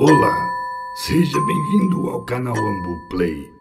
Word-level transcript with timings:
Olá, 0.00 0.48
seja 0.94 1.36
bem-vindo 1.44 2.08
ao 2.08 2.24
canal 2.24 2.54
Ambu 2.56 3.08
Play. 3.08 3.52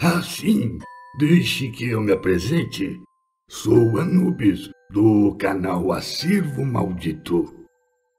Ah, 0.00 0.20
sim, 0.20 0.76
deixe 1.20 1.68
que 1.70 1.90
eu 1.90 2.00
me 2.00 2.10
apresente. 2.10 3.00
Sou 3.48 3.96
Anubis, 4.00 4.68
do 4.90 5.36
canal 5.36 5.92
Acervo 5.92 6.66
Maldito. 6.66 7.54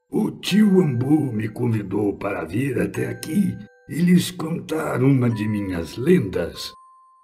O 0.09 0.31
tio 0.31 0.79
Ambu 0.79 1.33
me 1.33 1.49
convidou 1.49 2.17
para 2.17 2.45
vir 2.45 2.79
até 2.79 3.09
aqui 3.09 3.53
e 3.89 3.95
lhes 3.95 4.31
contar 4.31 5.03
uma 5.03 5.29
de 5.29 5.45
minhas 5.45 5.97
lendas. 5.97 6.71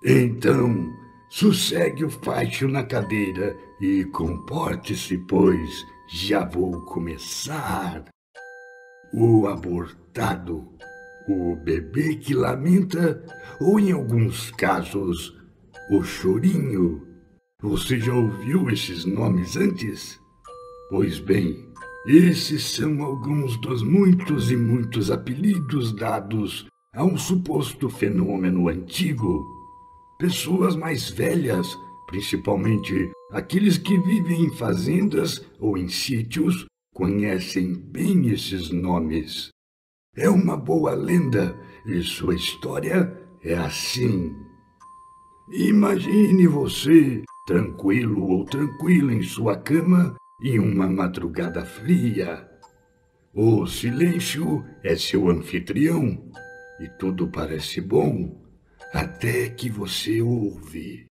Então, 0.03 0.93
sossegue 1.29 2.03
o 2.03 2.09
facho 2.09 2.67
na 2.67 2.83
cadeira 2.83 3.55
e 3.79 4.03
comporte-se, 4.11 5.17
pois 5.17 5.85
já 6.09 6.43
vou 6.43 6.81
começar. 6.81 8.03
O 9.13 9.47
abortado, 9.47 10.67
o 11.27 11.55
bebê 11.55 12.15
que 12.15 12.33
lamenta, 12.33 13.23
ou 13.59 13.79
em 13.79 13.91
alguns 13.91 14.51
casos, 14.51 15.35
o 15.89 16.03
chorinho. 16.03 17.01
Você 17.61 17.99
já 17.99 18.13
ouviu 18.13 18.69
esses 18.69 19.05
nomes 19.05 19.55
antes? 19.55 20.19
Pois 20.89 21.19
bem, 21.19 21.65
esses 22.07 22.63
são 22.75 23.01
alguns 23.01 23.59
dos 23.61 23.81
muitos 23.81 24.51
e 24.51 24.55
muitos 24.55 25.09
apelidos 25.09 25.95
dados 25.95 26.67
a 26.93 27.03
um 27.03 27.17
suposto 27.17 27.89
fenômeno 27.89 28.69
antigo. 28.69 29.43
Pessoas 30.19 30.75
mais 30.75 31.09
velhas, 31.09 31.67
principalmente 32.07 33.11
aqueles 33.31 33.77
que 33.77 33.97
vivem 33.97 34.45
em 34.45 34.49
fazendas 34.51 35.45
ou 35.59 35.77
em 35.77 35.87
sítios, 35.87 36.65
conhecem 36.95 37.73
bem 37.73 38.29
esses 38.29 38.71
nomes. 38.71 39.49
É 40.15 40.29
uma 40.29 40.55
boa 40.55 40.93
lenda 40.93 41.53
e 41.85 42.01
sua 42.01 42.33
história 42.33 43.13
é 43.43 43.53
assim. 43.53 44.33
Imagine 45.51 46.47
você, 46.47 47.21
tranquilo 47.45 48.25
ou 48.25 48.45
tranquila 48.45 49.13
em 49.13 49.21
sua 49.21 49.57
cama, 49.57 50.15
em 50.41 50.57
uma 50.57 50.87
madrugada 50.87 51.65
fria. 51.65 52.49
O 53.33 53.67
silêncio 53.67 54.65
é 54.81 54.95
seu 54.95 55.29
anfitrião 55.29 56.31
e 56.79 56.87
tudo 56.97 57.27
parece 57.27 57.81
bom 57.81 58.41
até 58.93 59.49
que 59.49 59.69
você 59.69 60.21
ouve. 60.21 61.07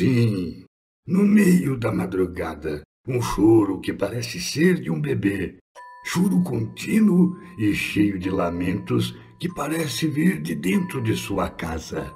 Sim, 0.00 0.64
no 1.06 1.22
meio 1.24 1.76
da 1.76 1.92
madrugada, 1.92 2.80
um 3.06 3.20
choro 3.20 3.82
que 3.82 3.92
parece 3.92 4.40
ser 4.40 4.80
de 4.80 4.90
um 4.90 4.98
bebê. 4.98 5.58
Choro 6.06 6.42
contínuo 6.42 7.36
e 7.58 7.74
cheio 7.74 8.18
de 8.18 8.30
lamentos 8.30 9.14
que 9.38 9.46
parece 9.52 10.06
vir 10.06 10.40
de 10.40 10.54
dentro 10.54 11.02
de 11.02 11.14
sua 11.14 11.50
casa. 11.50 12.14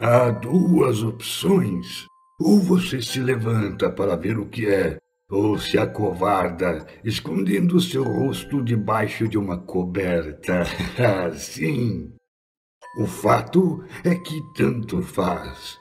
Há 0.00 0.30
duas 0.30 1.04
opções. 1.04 2.04
Ou 2.40 2.58
você 2.58 3.00
se 3.00 3.20
levanta 3.20 3.88
para 3.88 4.16
ver 4.16 4.36
o 4.36 4.46
que 4.48 4.66
é, 4.66 4.98
ou 5.30 5.56
se 5.56 5.78
acovarda, 5.78 6.84
escondendo 7.04 7.80
seu 7.80 8.02
rosto 8.02 8.60
debaixo 8.60 9.28
de 9.28 9.38
uma 9.38 9.56
coberta. 9.56 10.64
Sim. 11.38 12.12
O 12.98 13.06
fato 13.06 13.84
é 14.02 14.16
que 14.16 14.42
tanto 14.56 15.00
faz. 15.00 15.78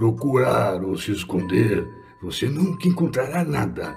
Procurar 0.00 0.82
ou 0.82 0.96
se 0.96 1.12
esconder, 1.12 1.86
você 2.22 2.48
nunca 2.48 2.88
encontrará 2.88 3.44
nada. 3.44 3.94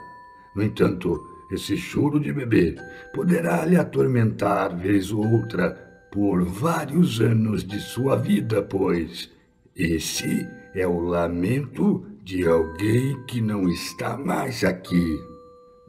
No 0.54 0.62
entanto, 0.62 1.26
esse 1.50 1.78
choro 1.78 2.20
de 2.20 2.34
bebê 2.34 2.76
poderá 3.14 3.64
lhe 3.64 3.78
atormentar 3.78 4.78
vez 4.78 5.14
ou 5.14 5.26
outra 5.26 5.72
por 6.12 6.44
vários 6.44 7.22
anos 7.22 7.64
de 7.64 7.80
sua 7.80 8.18
vida, 8.18 8.62
pois 8.62 9.32
esse 9.78 10.46
é 10.76 10.86
o 10.86 11.00
lamento 11.00 12.06
de 12.22 12.46
alguém 12.46 13.24
que 13.24 13.40
não 13.40 13.70
está 13.70 14.18
mais 14.18 14.62
aqui, 14.66 15.18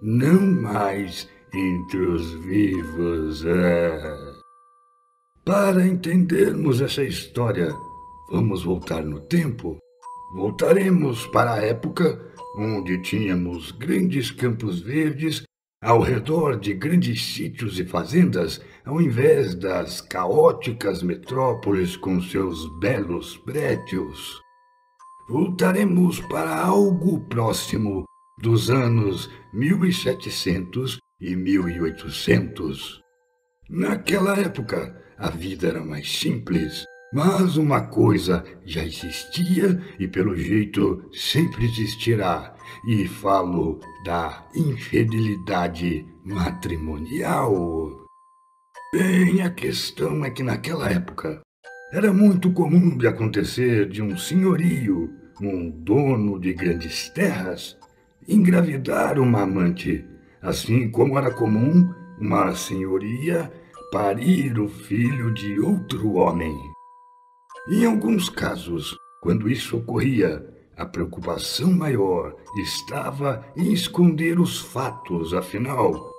não 0.01 0.41
mais 0.41 1.29
entre 1.53 2.07
os 2.07 2.35
vivos. 2.45 3.45
É. 3.45 4.01
Para 5.45 5.85
entendermos 5.85 6.81
essa 6.81 7.03
história, 7.03 7.75
vamos 8.31 8.63
voltar 8.63 9.03
no 9.03 9.19
tempo. 9.19 9.77
Voltaremos 10.35 11.29
para 11.29 11.55
a 11.55 11.65
época 11.65 12.21
onde 12.59 13.01
tínhamos 13.03 13.71
grandes 13.71 14.33
campos 14.33 14.81
verdes 14.81 15.45
ao 15.81 16.01
redor 16.01 16.59
de 16.59 16.75
grandes 16.75 17.23
sítios 17.23 17.79
e 17.79 17.85
fazendas, 17.85 18.61
ao 18.85 19.01
invés 19.01 19.55
das 19.55 20.01
caóticas 20.01 21.05
metrópoles 21.05 21.97
com 21.97 22.21
seus 22.21 22.67
belos 22.81 23.37
prédios. 23.39 24.41
Voltaremos 25.29 26.21
para 26.23 26.65
algo 26.65 27.21
próximo 27.29 28.05
dos 28.43 28.71
anos 28.71 29.31
1700 29.53 30.99
e 31.21 31.37
1800. 31.37 33.01
Naquela 33.71 34.37
época, 34.37 35.01
a 35.17 35.31
vida 35.31 35.69
era 35.69 35.85
mais 35.85 36.11
simples, 36.11 36.85
mas 37.15 37.57
uma 37.57 37.81
coisa 37.81 38.45
já 38.67 38.85
existia 38.85 39.81
e, 40.01 40.09
pelo 40.09 40.37
jeito, 40.37 41.09
sempre 41.13 41.65
existirá. 41.65 42.53
E 42.89 43.07
falo 43.07 43.79
da 44.05 44.45
infidelidade 44.55 46.05
matrimonial. 46.25 48.05
Bem, 48.93 49.43
a 49.43 49.51
questão 49.51 50.25
é 50.25 50.31
que 50.31 50.43
naquela 50.43 50.91
época 50.91 51.41
era 51.93 52.13
muito 52.13 52.53
comum 52.53 52.97
de 52.99 53.07
acontecer 53.07 53.89
de 53.89 54.03
um 54.03 54.19
senhorio, 54.19 55.09
um 55.41 55.71
dono 55.71 56.41
de 56.41 56.53
grandes 56.53 57.09
terras, 57.11 57.79
engravidar 58.29 59.21
uma 59.21 59.43
amante, 59.43 60.05
assim 60.43 60.91
como 60.91 61.17
era 61.17 61.31
comum 61.31 61.89
uma 62.19 62.55
senhoria 62.55 63.53
parir 63.93 64.59
o 64.59 64.69
filho 64.69 65.33
de 65.33 65.61
outro 65.61 66.15
homem. 66.15 66.74
Em 67.67 67.87
alguns 67.87 68.29
casos, 68.29 68.95
quando 69.23 69.49
isso 69.49 69.79
ocorria, 69.79 70.45
a 70.77 70.85
preocupação 70.85 71.73
maior 71.73 72.37
estava 72.63 73.43
em 73.57 73.73
esconder 73.73 74.39
os 74.39 74.61
fatos, 74.61 75.33
afinal, 75.33 76.13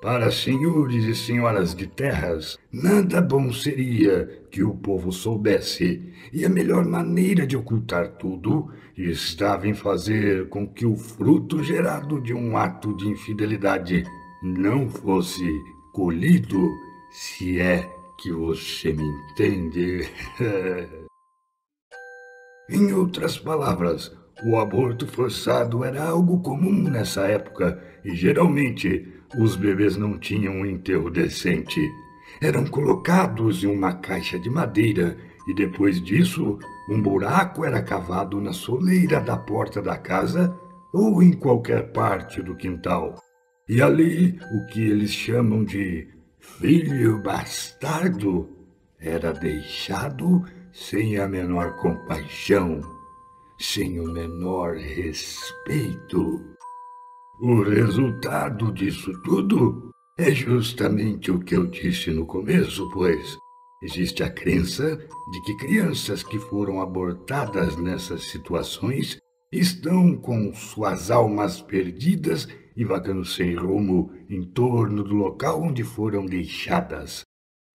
para 0.00 0.30
senhores 0.30 1.04
e 1.04 1.16
senhoras 1.16 1.74
de 1.74 1.88
terras, 1.88 2.56
nada 2.72 3.20
bom 3.20 3.52
seria 3.52 4.44
que 4.48 4.62
o 4.62 4.76
povo 4.76 5.10
soubesse, 5.10 6.00
e 6.32 6.44
a 6.44 6.48
melhor 6.48 6.84
maneira 6.84 7.44
de 7.44 7.56
ocultar 7.56 8.12
tudo 8.12 8.70
estava 8.96 9.66
em 9.66 9.74
fazer 9.74 10.48
com 10.50 10.68
que 10.68 10.86
o 10.86 10.96
fruto 10.96 11.64
gerado 11.64 12.20
de 12.20 12.32
um 12.32 12.56
ato 12.56 12.96
de 12.96 13.08
infidelidade 13.08 14.04
não 14.40 14.88
fosse 14.88 15.50
colhido, 15.92 16.70
se 17.10 17.58
é 17.58 17.90
que 18.18 18.32
você 18.32 18.92
me 18.92 19.04
entende. 19.04 20.08
em 22.70 22.92
outras 22.92 23.38
palavras, 23.38 24.16
o 24.44 24.56
aborto 24.56 25.06
forçado 25.06 25.84
era 25.84 26.04
algo 26.04 26.40
comum 26.40 26.90
nessa 26.90 27.22
época 27.22 27.82
e 28.04 28.14
geralmente 28.14 29.12
os 29.38 29.56
bebês 29.56 29.96
não 29.96 30.18
tinham 30.18 30.54
um 30.54 30.66
enterro 30.66 31.10
decente. 31.10 31.80
Eram 32.40 32.64
colocados 32.66 33.62
em 33.62 33.68
uma 33.68 33.92
caixa 33.94 34.38
de 34.38 34.50
madeira 34.50 35.16
e 35.48 35.54
depois 35.54 36.02
disso 36.02 36.58
um 36.88 37.00
buraco 37.00 37.64
era 37.64 37.82
cavado 37.82 38.40
na 38.40 38.52
soleira 38.52 39.20
da 39.20 39.36
porta 39.36 39.80
da 39.80 39.96
casa 39.96 40.56
ou 40.92 41.22
em 41.22 41.32
qualquer 41.32 41.92
parte 41.92 42.42
do 42.42 42.56
quintal. 42.56 43.16
E 43.68 43.80
ali 43.80 44.38
o 44.54 44.66
que 44.66 44.82
eles 44.82 45.10
chamam 45.10 45.64
de 45.64 46.08
filho 46.42 47.22
bastardo 47.22 48.48
era 48.98 49.32
deixado 49.32 50.44
sem 50.72 51.16
a 51.16 51.28
menor 51.28 51.76
compaixão, 51.76 52.80
sem 53.58 54.00
o 54.00 54.12
menor 54.12 54.76
respeito. 54.76 56.40
O 57.40 57.62
resultado 57.62 58.72
disso 58.72 59.12
tudo 59.22 59.90
é 60.18 60.30
justamente 60.32 61.30
o 61.30 61.38
que 61.38 61.56
eu 61.56 61.66
disse 61.66 62.10
no 62.10 62.26
começo, 62.26 62.88
pois 62.92 63.38
existe 63.82 64.22
a 64.22 64.30
crença 64.30 64.96
de 64.96 65.42
que 65.44 65.56
crianças 65.56 66.22
que 66.22 66.38
foram 66.38 66.80
abortadas 66.80 67.76
nessas 67.76 68.30
situações 68.30 69.18
estão 69.52 70.16
com 70.16 70.52
suas 70.54 71.10
almas 71.10 71.60
perdidas 71.60 72.48
e 72.76 72.84
vagando 72.84 73.24
sem 73.24 73.54
rumo 73.54 74.12
em 74.28 74.42
torno 74.42 75.02
do 75.02 75.14
local 75.14 75.62
onde 75.62 75.82
foram 75.82 76.26
deixadas. 76.26 77.22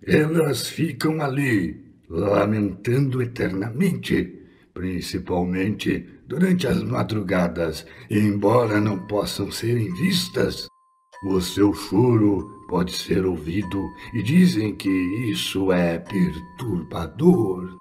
Elas 0.05 0.67
ficam 0.67 1.21
ali, 1.21 1.83
lamentando 2.09 3.21
eternamente, 3.21 4.39
principalmente 4.73 6.07
durante 6.27 6.67
as 6.67 6.83
madrugadas, 6.83 7.85
embora 8.09 8.79
não 8.79 9.07
possam 9.07 9.51
serem 9.51 9.91
vistas. 9.95 10.67
O 11.25 11.41
seu 11.41 11.73
choro 11.73 12.65
pode 12.67 12.93
ser 12.93 13.25
ouvido 13.25 13.83
e 14.13 14.21
dizem 14.21 14.75
que 14.75 14.89
isso 15.31 15.71
é 15.71 15.97
perturbador. 15.97 17.75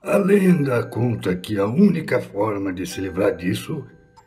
A 0.00 0.16
lenda 0.16 0.84
conta 0.84 1.34
que 1.34 1.58
a 1.58 1.66
única 1.66 2.20
forma 2.20 2.72
de 2.72 2.86
se 2.86 3.00
livrar 3.00 3.36
disso 3.36 3.84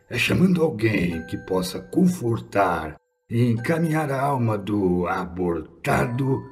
é 0.10 0.18
chamando 0.18 0.62
alguém 0.62 1.26
que 1.26 1.38
possa 1.38 1.80
confortar 1.80 2.96
e 3.30 3.44
encaminhar 3.50 4.12
a 4.12 4.22
alma 4.22 4.58
do 4.58 5.08
abortado 5.08 6.44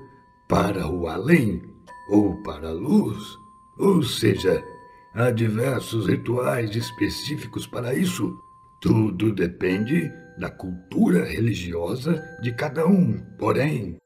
para 0.49 0.87
o 0.87 1.07
além 1.07 1.61
ou 2.09 2.41
para 2.43 2.69
a 2.69 2.73
luz. 2.73 3.17
Ou 3.77 4.01
seja, 4.03 4.63
há 5.13 5.31
diversos 5.31 6.07
rituais 6.07 6.75
específicos 6.75 7.67
para 7.67 7.93
isso. 7.93 8.35
Tudo 8.81 9.31
depende 9.31 10.11
da 10.37 10.49
cultura 10.49 11.23
religiosa 11.23 12.21
de 12.41 12.51
cada 12.53 12.87
um. 12.87 13.19
Porém, 13.37 13.97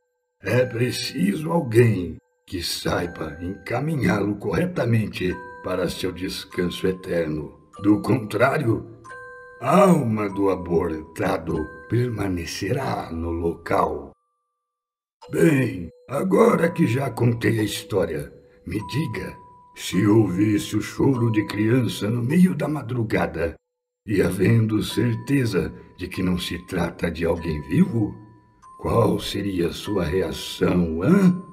é 0.42 0.66
preciso 0.66 1.52
alguém 1.52 2.18
que 2.46 2.62
saiba 2.62 3.38
encaminhá-lo 3.42 4.36
corretamente 4.36 5.36
para 5.64 5.90
seu 5.90 6.12
descanso 6.12 6.88
eterno. 6.88 7.58
Do 7.82 8.02
contrário, 8.02 8.97
a 9.62 9.82
alma 9.82 10.30
do 10.30 10.50
abortado 10.50 11.66
permanecerá 11.90 13.12
no 13.12 13.32
local. 13.32 14.12
Bem, 15.32 15.90
agora 16.08 16.70
que 16.70 16.86
já 16.86 17.10
contei 17.10 17.60
a 17.60 17.64
história, 17.64 18.32
me 18.66 18.80
diga, 18.88 19.36
se 19.76 20.06
ouvisse 20.06 20.76
o 20.76 20.82
choro 20.82 21.32
de 21.32 21.46
criança 21.46 22.10
no 22.10 22.22
meio 22.22 22.56
da 22.56 22.68
madrugada 22.68 23.56
e 24.06 24.22
havendo 24.22 24.82
certeza 24.84 25.74
de 25.98 26.08
que 26.08 26.22
não 26.22 26.38
se 26.38 26.64
trata 26.68 27.10
de 27.10 27.26
alguém 27.26 27.60
vivo, 27.64 28.16
qual 28.80 29.20
seria 29.20 29.74
sua 29.74 30.06
reação, 30.06 31.02
hã? 31.02 31.44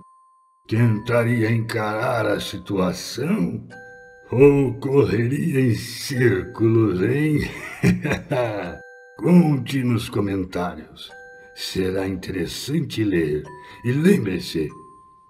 Tentaria 0.69 1.51
encarar 1.51 2.27
a 2.27 2.39
situação? 2.39 3.67
Ou 4.31 4.75
correria 4.75 5.61
em 5.61 5.75
círculos, 5.75 7.03
hein? 7.03 7.41
Conte 9.17 9.83
nos 9.83 10.09
comentários. 10.09 11.11
Será 11.55 12.09
interessante 12.09 13.05
ler. 13.05 13.45
E 13.85 13.93
lembre-se, 13.93 14.69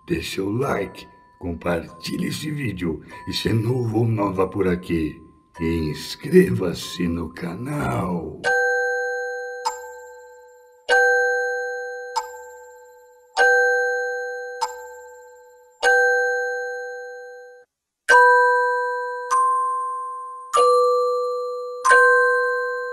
dê 0.06 0.22
seu 0.22 0.50
like, 0.50 1.06
compartilhe 1.38 2.28
esse 2.28 2.50
vídeo 2.50 3.02
e 3.28 3.32
se 3.32 3.50
é 3.50 3.52
novo 3.52 3.98
ou 3.98 4.08
nova 4.08 4.48
por 4.48 4.66
aqui, 4.66 5.20
inscreva-se 5.60 7.06
no 7.06 7.28
canal. 7.28 8.40